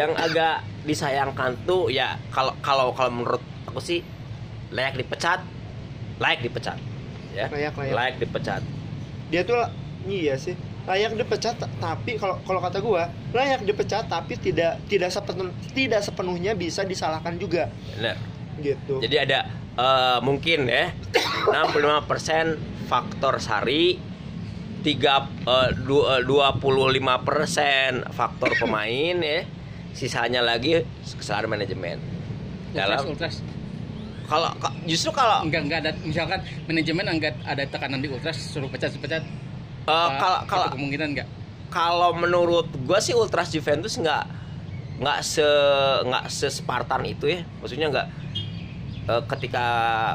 yang 0.00 0.16
agak 0.16 0.64
disayangkan 0.80 1.60
tuh 1.64 1.92
ya 1.92 2.16
kalau 2.30 2.56
kalau 2.60 2.96
kalau 2.96 3.12
menurut 3.12 3.42
aku 3.74 3.82
sih 3.82 4.06
layak 4.70 4.94
dipecat, 4.94 5.42
layak 6.16 6.40
dipecat, 6.40 6.78
ya 7.30 7.50
Layak, 7.50 7.74
layak. 7.74 8.14
dipecat. 8.16 8.62
Dia 9.28 9.42
tuh 9.42 9.58
iya 10.06 10.38
sih 10.38 10.54
layak 10.84 11.16
dipecat 11.16 11.56
ta- 11.56 11.72
tapi 11.74 12.14
kalau 12.14 12.38
kalau 12.44 12.60
kata 12.60 12.78
gua 12.78 13.08
layak 13.32 13.64
dipecat 13.64 14.06
tapi 14.06 14.36
tidak 14.36 14.78
tidak 14.86 15.10
sepenuh, 15.10 15.50
tidak 15.72 16.00
sepenuhnya 16.00 16.54
bisa 16.54 16.86
disalahkan 16.86 17.34
juga 17.34 17.66
Benar. 17.92 18.14
gitu. 18.62 19.02
Jadi 19.02 19.16
ada 19.18 19.50
eh, 19.74 20.18
mungkin 20.20 20.70
ya 20.70 20.94
65% 21.50 22.86
faktor 22.86 23.40
Sari, 23.40 23.98
tiga 24.82 25.26
eh, 25.42 25.70
eh, 25.72 26.22
25% 26.22 28.12
faktor 28.12 28.50
pemain 28.54 29.16
ya, 29.16 29.40
sisanya 29.90 30.40
lagi 30.40 30.84
kesalahan 31.02 31.48
manajemen. 31.48 31.98
Ultras, 32.70 32.76
Dalam 32.76 33.02
ultras. 33.08 33.34
Kalau 34.34 34.50
ka- 34.58 34.74
justru 34.84 35.10
kalau 35.10 35.46
Enggak 35.46 35.62
enggak 35.62 35.78
ada 35.80 35.90
misalkan 36.02 36.38
manajemen 36.66 37.04
enggak 37.08 37.34
ada 37.44 37.62
tekanan 37.64 38.02
di 38.02 38.08
ultras 38.08 38.34
suruh 38.34 38.66
pecat 38.66 38.90
pecat. 38.92 39.22
eh, 39.84 40.08
kalau 40.16 40.38
kalau 40.44 40.66
kemungkinan 40.70 41.08
enggak? 41.14 41.28
kalau 41.70 42.14
menurut 42.14 42.70
gue 42.70 42.98
sih 42.98 43.12
Ultras 43.12 43.50
Juventus 43.50 43.94
nggak 43.94 44.24
nggak 44.94 45.18
se 45.22 45.42
nggak 46.04 46.24
se 46.28 46.46
Spartan 46.48 47.02
itu 47.02 47.26
ya 47.28 47.42
maksudnya 47.58 47.90
nggak 47.90 48.06
eh, 49.06 49.22
ketika 49.28 49.66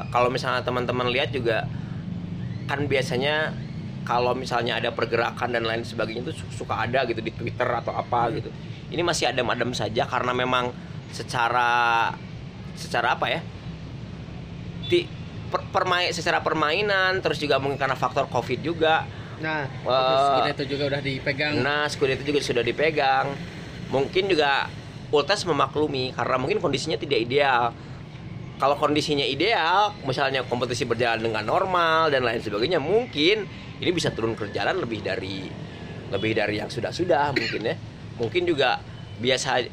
kalau 0.08 0.28
misalnya 0.28 0.64
teman-teman 0.64 1.08
lihat 1.08 1.32
juga 1.32 1.68
kan 2.64 2.86
biasanya 2.86 3.52
kalau 4.04 4.34
misalnya 4.34 4.80
ada 4.80 4.90
pergerakan 4.90 5.52
dan 5.52 5.64
lain 5.64 5.84
sebagainya 5.84 6.24
itu 6.24 6.34
su- 6.34 6.64
suka 6.64 6.80
ada 6.80 7.04
gitu 7.06 7.20
di 7.20 7.30
Twitter 7.30 7.68
atau 7.68 7.92
apa 7.92 8.32
gitu 8.32 8.50
ini 8.90 9.04
masih 9.04 9.30
adem-adem 9.30 9.70
saja 9.72 10.08
karena 10.08 10.32
memang 10.34 10.72
secara 11.12 12.10
secara 12.74 13.20
apa 13.20 13.28
ya 13.28 13.42
di 14.90 15.06
per, 15.54 15.62
permain 15.70 16.10
secara 16.10 16.42
permainan 16.42 17.22
terus 17.22 17.38
juga 17.38 17.62
mungkin 17.62 17.78
karena 17.78 17.96
faktor 17.96 18.26
covid 18.28 18.60
juga 18.66 19.06
Nah, 19.40 19.64
eh, 19.66 20.52
itu 20.52 20.76
juga 20.76 20.92
udah 20.92 21.02
dipegang. 21.02 21.64
Nah, 21.64 21.88
Scudetto 21.88 22.24
juga 22.28 22.44
sudah 22.44 22.64
dipegang. 22.64 23.32
Mungkin 23.90 24.28
juga 24.28 24.68
Ultras 25.10 25.42
memaklumi 25.48 26.14
karena 26.14 26.38
mungkin 26.38 26.62
kondisinya 26.62 27.00
tidak 27.00 27.26
ideal. 27.26 27.74
Kalau 28.60 28.76
kondisinya 28.76 29.24
ideal, 29.24 29.96
misalnya 30.04 30.44
kompetisi 30.44 30.84
berjalan 30.84 31.24
dengan 31.24 31.48
normal 31.48 32.12
dan 32.12 32.28
lain 32.28 32.44
sebagainya, 32.44 32.78
mungkin 32.84 33.48
ini 33.80 33.90
bisa 33.96 34.12
turun 34.12 34.36
ke 34.36 34.52
jalan 34.52 34.84
lebih 34.84 35.00
dari 35.00 35.48
lebih 36.12 36.36
dari 36.36 36.60
yang 36.60 36.68
sudah-sudah 36.68 37.32
mungkin 37.34 37.62
ya. 37.64 37.76
Mungkin 38.20 38.44
juga 38.44 38.84
biasa 39.18 39.64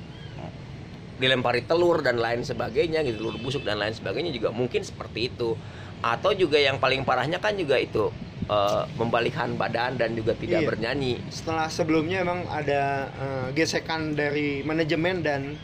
dilempari 1.17 1.63
telur 1.63 2.01
dan 2.01 2.17
lain 2.17 2.41
sebagainya 2.41 3.01
gitu, 3.03 3.21
telur 3.21 3.37
busuk 3.39 3.63
dan 3.63 3.77
lain 3.77 3.93
sebagainya 3.93 4.31
juga 4.31 4.49
mungkin 4.51 4.81
seperti 4.81 5.29
itu. 5.29 5.57
Atau 5.99 6.33
juga 6.33 6.57
yang 6.57 6.77
paling 6.77 7.03
parahnya 7.03 7.37
kan 7.37 7.53
juga 7.53 7.77
itu 7.77 8.13
eh, 8.47 8.83
membalikan 8.95 9.55
badan 9.55 9.97
dan 9.97 10.13
juga 10.13 10.33
tidak 10.33 10.61
Iya. 10.61 10.69
bernyanyi. 10.69 11.15
setelah 11.29 11.67
sebelumnya 11.67 12.21
emang 12.21 12.45
ada 12.47 12.83
eh, 13.11 13.47
gesekan 13.53 14.13
dari 14.13 14.61
manajemen 14.63 15.19
dan 15.19 15.57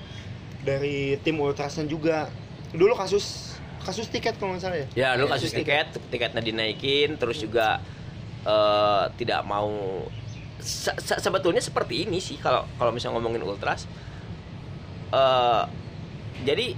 dari 0.58 1.14
tim 1.20 1.36
ultrasnya 1.36 1.84
juga 1.84 2.26
dulu 2.70 2.94
kasus 2.94 3.54
kasus 3.82 4.06
tiket 4.06 4.34
kalau 4.34 4.54
nggak 4.54 4.62
salah 4.62 4.78
ya 4.78 4.86
Ya, 4.94 5.08
lu 5.12 5.26
Ya, 5.26 5.34
kasus 5.34 5.50
kasus 5.50 5.58
tiket, 5.58 5.86
tiketnya 6.08 6.40
dinaikin, 6.40 7.14
terus 7.16 7.38
juga 7.38 7.78
eh, 8.42 9.04
tidak 9.14 9.44
mau. 9.44 10.02
Se- 10.58 10.94
se- 10.96 11.18
sebetulnya 11.18 11.58
seperti 11.58 12.06
ini 12.06 12.18
sih 12.18 12.34
kalau 12.36 12.66
kalau 12.74 12.90
misalnya 12.90 13.18
ngomongin 13.18 13.42
ultras. 13.42 13.86
Eh 15.12 15.62
jadi 16.42 16.74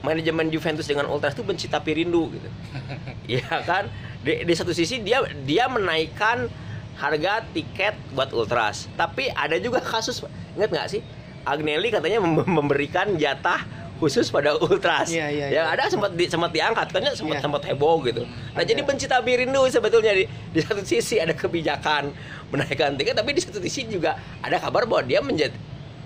manajemen 0.00 0.48
Juventus 0.48 0.86
dengan 0.86 1.10
Ultras 1.10 1.34
itu 1.34 1.42
benci 1.42 1.66
tapi 1.66 1.90
rindu 1.94 2.30
gitu. 2.30 2.48
Iya 3.28 3.60
kan? 3.62 3.90
Di, 4.18 4.46
di 4.46 4.54
satu 4.54 4.70
sisi 4.70 4.98
dia 4.98 5.20
dia 5.42 5.66
menaikkan 5.66 6.48
harga 6.96 7.44
tiket 7.48 7.94
buat 8.10 8.30
Ultras. 8.30 8.88
Tapi 8.94 9.28
ada 9.28 9.58
juga 9.58 9.78
kasus 9.78 10.22
ingat 10.54 10.70
nggak 10.70 10.88
sih? 10.88 11.02
Agnelli 11.44 11.88
katanya 11.88 12.18
mem- 12.18 12.46
memberikan 12.46 13.14
jatah 13.14 13.62
khusus 13.98 14.30
pada 14.30 14.54
Ultras. 14.56 15.10
Iya, 15.10 15.26
iya, 15.28 15.46
Yang 15.50 15.66
iya. 15.66 15.74
ada 15.74 15.82
sempat 15.90 16.10
di, 16.14 16.24
sempat 16.24 16.50
diangkat 16.54 16.86
kan 16.88 17.02
sempat 17.12 17.36
Iya. 17.36 17.42
sempat 17.42 17.62
heboh 17.66 17.98
gitu. 18.06 18.22
Nah, 18.54 18.62
Ada. 18.62 18.70
jadi 18.70 18.80
benci 18.86 19.04
tapi 19.04 19.30
rindu 19.34 19.66
sebetulnya 19.66 20.14
di, 20.14 20.24
di 20.24 20.60
satu 20.62 20.86
sisi 20.86 21.18
ada 21.18 21.34
kebijakan 21.34 22.14
menaikkan 22.48 22.94
tiket 22.94 23.12
tapi 23.12 23.34
di 23.34 23.42
satu 23.42 23.58
sisi 23.58 23.84
juga 23.84 24.14
ada 24.40 24.56
kabar 24.56 24.86
bahwa 24.86 25.02
dia 25.02 25.18
menjadi 25.18 25.52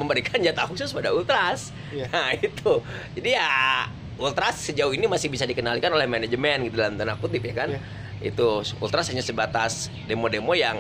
memberikan 0.03 0.39
jatah 0.39 0.67
khusus 0.67 0.91
pada 0.91 1.15
Ultras. 1.15 1.71
Iya. 1.95 2.11
Nah, 2.11 2.35
itu. 2.37 2.83
Jadi 3.15 3.31
ya 3.33 3.87
Ultras 4.19 4.59
sejauh 4.71 4.93
ini 4.93 5.09
masih 5.09 5.33
bisa 5.33 5.47
dikendalikan 5.47 5.91
oleh 5.91 6.05
manajemen 6.05 6.69
gitu 6.69 6.77
dalam 6.77 6.99
tanda 6.99 7.17
kutip 7.17 7.43
ya 7.43 7.55
kan. 7.55 7.69
Iya. 7.73 7.81
Itu 8.23 8.61
Ultras 8.79 9.09
hanya 9.11 9.23
sebatas 9.23 9.89
demo-demo 10.07 10.53
yang 10.53 10.79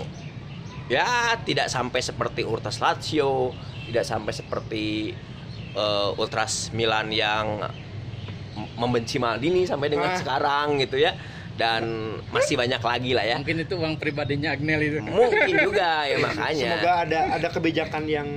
ya 0.87 1.35
tidak 1.43 1.67
sampai 1.67 2.02
seperti 2.02 2.45
Ultras 2.45 2.79
Lazio, 2.79 3.55
tidak 3.88 4.05
sampai 4.05 4.33
seperti 4.35 4.85
eh, 5.73 6.11
Ultras 6.21 6.71
Milan 6.71 7.09
yang 7.11 7.64
membenci 8.76 9.17
Maldini 9.17 9.64
sampai 9.64 9.88
dengan 9.88 10.12
Ah. 10.12 10.19
sekarang 10.21 10.76
gitu 10.83 11.00
ya. 11.00 11.17
Dan 11.52 12.17
masih 12.33 12.57
banyak 12.57 12.81
lagi 12.81 13.12
lah 13.12 13.25
ya. 13.29 13.37
Mungkin 13.37 13.64
itu 13.64 13.75
uang 13.76 14.00
pribadinya 14.00 14.57
Agnelli 14.57 14.88
itu. 14.88 14.99
Mungkin 15.05 15.52
juga 15.69 16.09
ya 16.09 16.17
makanya. 16.17 16.71
Semoga 16.81 16.93
ada 17.05 17.21
ada 17.37 17.49
kebijakan 17.52 18.02
yang 18.09 18.29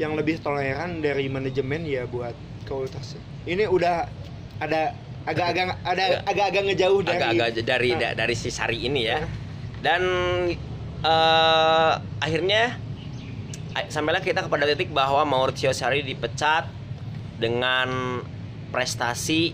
yang 0.00 0.16
lebih 0.16 0.40
toleran 0.40 0.98
dari 0.98 1.28
manajemen 1.28 1.84
ya 1.84 2.08
buat 2.08 2.32
Ultras. 2.64 3.18
Ini 3.44 3.66
udah 3.66 4.06
ada 4.58 4.94
agak-agak 5.26 5.66
ada 5.92 6.04
Agak- 6.06 6.22
agak-agak 6.24 6.62
ngejauh 6.66 7.00
dari 7.02 7.18
agak-agak 7.20 7.48
dari 7.60 7.90
Nah. 7.90 7.98
da- 8.00 8.14
dari 8.16 8.34
si 8.34 8.48
Sari 8.48 8.78
ini 8.80 9.04
ya. 9.04 9.18
Nah. 9.18 9.28
Dan 9.80 10.02
eh, 11.02 11.92
akhirnya 12.18 12.78
sampailah 13.86 14.20
kita 14.20 14.40
kepada 14.40 14.64
titik 14.66 14.88
bahwa 14.90 15.20
Maurizio 15.24 15.70
Sarri 15.70 16.00
dipecat 16.00 16.70
dengan 17.36 18.20
prestasi 18.70 19.52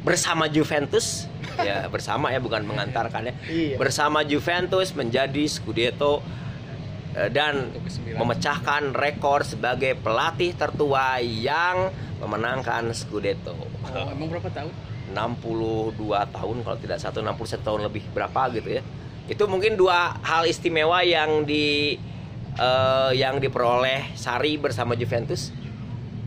bersama 0.00 0.46
Juventus 0.46 1.28
ya 1.60 1.86
bersama 1.86 2.28
ya 2.28 2.40
bukan 2.40 2.64
mengantarkan 2.64 3.30
ya 3.30 3.34
Iya. 3.46 3.76
bersama 3.76 4.24
Juventus 4.24 4.92
menjadi 4.92 5.44
Scudetto 5.46 6.24
dan 7.10 7.74
Untuk 7.74 7.90
kesembilan. 7.90 8.18
memecahkan 8.22 8.82
rekor 8.94 9.42
sebagai 9.42 9.98
pelatih 9.98 10.54
tertua 10.54 11.18
yang 11.18 11.90
memenangkan 12.22 12.94
Scudetto. 12.94 13.56
Oh, 13.56 14.08
emang 14.14 14.30
berapa 14.30 14.46
tahun? 14.52 14.70
62 15.10 15.98
tahun 16.06 16.56
kalau 16.62 16.78
tidak 16.78 16.98
satu 17.02 17.18
61 17.18 17.66
tahun 17.66 17.80
lebih 17.90 18.04
berapa 18.14 18.42
gitu 18.54 18.78
ya 18.78 18.82
itu 19.30 19.44
mungkin 19.46 19.78
dua 19.78 20.18
hal 20.22 20.46
istimewa 20.46 21.02
yang 21.06 21.46
di 21.46 21.98
eh, 22.58 23.10
yang 23.14 23.38
diperoleh 23.38 24.14
Sari 24.14 24.58
bersama 24.58 24.94
Juventus 24.98 25.54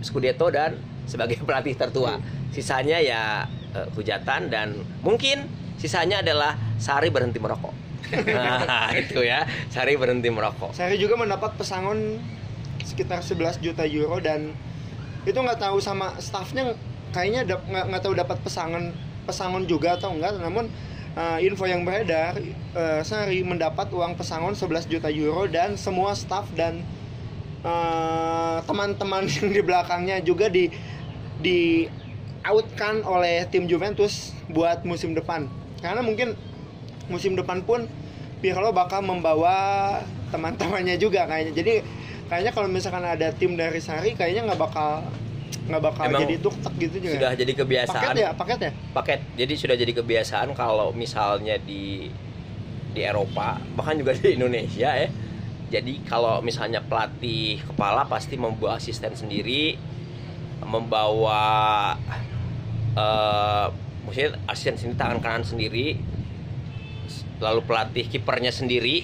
Scudetto 0.03 0.47
dan 0.51 0.79
sebagai 1.07 1.39
pelatih 1.47 1.75
tertua 1.75 2.19
sisanya 2.51 2.99
ya 2.99 3.47
eh, 3.75 3.87
hujatan 3.95 4.51
dan 4.51 4.75
mungkin 5.03 5.47
sisanya 5.79 6.23
adalah 6.23 6.55
Sari 6.79 7.11
berhenti 7.11 7.39
merokok 7.39 7.75
nah 8.29 8.93
itu 9.01 9.25
ya 9.25 9.45
Sari 9.73 9.97
berhenti 9.97 10.29
merokok. 10.29 10.75
Saya 10.75 10.93
juga 10.95 11.17
mendapat 11.17 11.57
pesangon 11.57 12.21
sekitar 12.83 13.23
11 13.23 13.63
juta 13.63 13.83
euro 13.87 14.19
dan 14.19 14.53
itu 15.23 15.35
nggak 15.39 15.59
tahu 15.59 15.79
sama 15.79 16.19
staffnya 16.19 16.75
kayaknya 17.15 17.47
nggak 17.69 18.03
tahu 18.03 18.13
dapat 18.13 18.37
pesangon 18.43 18.91
pesangon 19.23 19.63
juga 19.65 19.95
atau 19.95 20.11
enggak. 20.13 20.35
Namun 20.37 20.67
uh, 21.15 21.39
info 21.39 21.65
yang 21.65 21.87
beredar 21.87 22.37
uh, 22.75 23.01
Sari 23.01 23.41
mendapat 23.41 23.89
uang 23.93 24.19
pesangon 24.19 24.53
11 24.53 24.91
juta 24.91 25.09
euro 25.09 25.47
dan 25.47 25.79
semua 25.79 26.13
staff 26.13 26.45
dan 26.53 26.83
uh, 27.63 28.59
teman-teman 28.67 29.25
yang 29.39 29.47
di 29.49 29.61
belakangnya 29.63 30.19
juga 30.21 30.51
di 30.51 30.69
di 31.39 31.87
outkan 32.43 33.07
oleh 33.07 33.47
tim 33.47 33.65
Juventus 33.65 34.35
buat 34.51 34.83
musim 34.83 35.15
depan. 35.15 35.47
Karena 35.79 36.03
mungkin 36.03 36.35
musim 37.11 37.35
depan 37.35 37.63
pun 37.63 37.87
Pirlo 38.43 38.75
bakal 38.75 38.99
membawa 39.07 39.99
teman-temannya 40.27 40.99
juga 40.99 41.23
kayaknya. 41.23 41.53
Jadi 41.55 41.73
kayaknya 42.27 42.51
kalau 42.51 42.67
misalkan 42.67 43.03
ada 43.07 43.31
tim 43.31 43.55
dari 43.55 43.79
Sari 43.79 44.11
kayaknya 44.19 44.51
nggak 44.51 44.59
bakal 44.59 44.99
nggak 45.63 45.79
bakal 45.79 46.03
Emang 46.11 46.27
jadi 46.27 46.37
tuktek 46.43 46.73
gitu 46.75 46.95
juga. 47.07 47.15
sudah 47.15 47.31
jadi 47.39 47.53
kebiasaan. 47.55 48.03
Paket 48.03 48.19
ya 48.19 48.29
paket 48.35 48.59
ya? 48.59 48.71
Paket. 48.91 49.19
Jadi 49.39 49.53
sudah 49.55 49.75
jadi 49.79 49.91
kebiasaan 49.95 50.49
kalau 50.51 50.91
misalnya 50.91 51.55
di 51.55 52.11
di 52.93 53.01
Eropa 53.01 53.57
bahkan 53.79 53.95
juga 53.95 54.11
di 54.19 54.35
Indonesia 54.35 54.91
ya. 54.91 55.09
Jadi 55.71 56.03
kalau 56.03 56.43
misalnya 56.43 56.83
pelatih 56.83 57.63
kepala 57.63 58.05
pasti 58.05 58.35
membawa 58.35 58.75
asisten 58.75 59.15
sendiri 59.15 59.79
membawa 60.67 61.95
eh 62.93 63.67
maksudnya 64.03 64.35
asisten 64.51 64.75
sendiri 64.75 64.99
tangan 64.99 65.19
kanan 65.23 65.43
sendiri 65.47 65.95
lalu 67.43 67.61
pelatih 67.67 68.07
kipernya 68.07 68.55
sendiri 68.55 69.03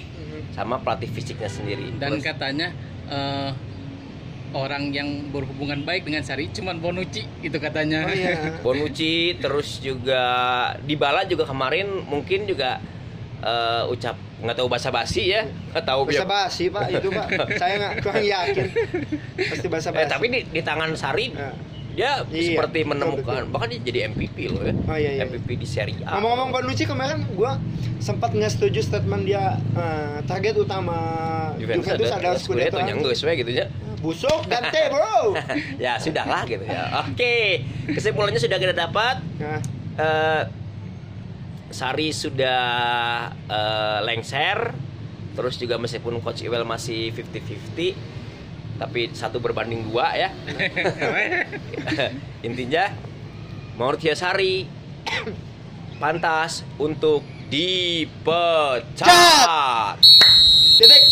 sama 0.56 0.80
pelatih 0.80 1.12
fisiknya 1.12 1.52
sendiri. 1.52 1.92
Dan 2.00 2.16
Terus- 2.18 2.24
katanya 2.24 2.68
eh, 3.12 3.50
orang 4.50 4.90
yang 4.90 5.30
berhubungan 5.30 5.86
baik 5.86 6.08
dengan 6.08 6.26
Sari 6.26 6.50
cuman 6.50 6.82
Bonucci 6.82 7.22
gitu 7.38 7.58
katanya. 7.62 8.08
oh 8.08 8.14
iya. 8.16 8.34
Bonucci 8.66 9.38
terus 9.38 9.78
juga 9.78 10.24
Dybala 10.82 11.28
juga 11.28 11.46
kemarin 11.46 12.02
mungkin 12.08 12.50
juga 12.50 12.82
eh, 13.44 13.84
ucap 13.86 14.18
nggak 14.40 14.56
tahu 14.56 14.68
bahasa 14.72 14.88
basi 14.88 15.36
ya 15.36 15.44
nggak 15.44 15.84
tahu 15.84 16.08
bahasa 16.08 16.24
basi 16.24 16.64
pak 16.72 16.86
itu 16.90 17.08
pak. 17.12 17.28
Saya 17.60 17.74
nggak 17.78 17.94
kurang 18.02 18.24
yakin. 18.24 18.66
Pasti 19.52 19.66
bahasa 19.70 19.88
eh, 19.92 20.02
basi 20.02 20.10
tapi 20.10 20.26
di, 20.32 20.40
di 20.50 20.60
tangan 20.64 20.90
Sari 20.98 21.30
Nah, 21.30 21.54
dia 21.92 22.22
Iya, 22.28 22.42
seperti 22.54 22.78
menemukan 22.86 23.46
betul. 23.46 23.52
bahkan 23.52 23.68
dia 23.68 23.80
jadi 23.82 23.98
MVP 24.10 24.36
loh 24.48 24.62
ya. 24.62 24.74
Oh, 24.86 24.96
iya, 24.96 25.10
iya. 25.16 25.22
MVP 25.26 25.48
di 25.56 25.66
Serie 25.66 25.98
A. 26.06 26.16
Ngomong-ngomong 26.16 26.48
Bonucci 26.50 26.84
kemarin 26.84 27.26
gue 27.26 27.52
sempat 27.98 28.32
nggak 28.32 28.50
setuju 28.50 28.80
statement 28.80 29.24
dia 29.24 29.58
eh, 29.74 30.18
target 30.24 30.56
utama 30.56 30.96
Juventus, 31.60 32.08
adalah 32.08 32.38
Scudetto 32.40 32.80
nya 32.80 32.94
enggak 32.94 33.14
sesuai 33.14 33.34
gitu 33.40 33.52
ya. 33.52 33.66
Busuk 34.00 34.48
Dante 34.48 34.80
bro. 34.88 35.36
Ya 35.84 36.00
sudahlah 36.00 36.48
gitu 36.48 36.64
ya. 36.64 37.04
Oke 37.04 37.64
kesimpulannya 37.86 38.40
sudah 38.40 38.56
kita 38.56 38.72
dapat. 38.72 39.20
Nah, 39.36 39.60
eh 39.96 40.42
Sari 41.70 42.10
sudah 42.10 42.62
eh, 43.46 43.98
lengser. 44.02 44.72
Terus 45.30 45.54
juga 45.56 45.78
meskipun 45.78 46.18
coach 46.20 46.42
Iwel 46.42 46.66
masih 46.66 47.14
50-50 47.14 48.19
tapi 48.80 49.12
satu 49.12 49.36
berbanding 49.44 49.84
dua 49.92 50.16
ya. 50.16 50.32
Intinya 52.48 52.88
Maurizio 53.76 54.16
Sari 54.16 54.64
pantas 56.00 56.64
untuk 56.80 57.20
dipecat. 57.52 59.04
Titik 60.80 61.09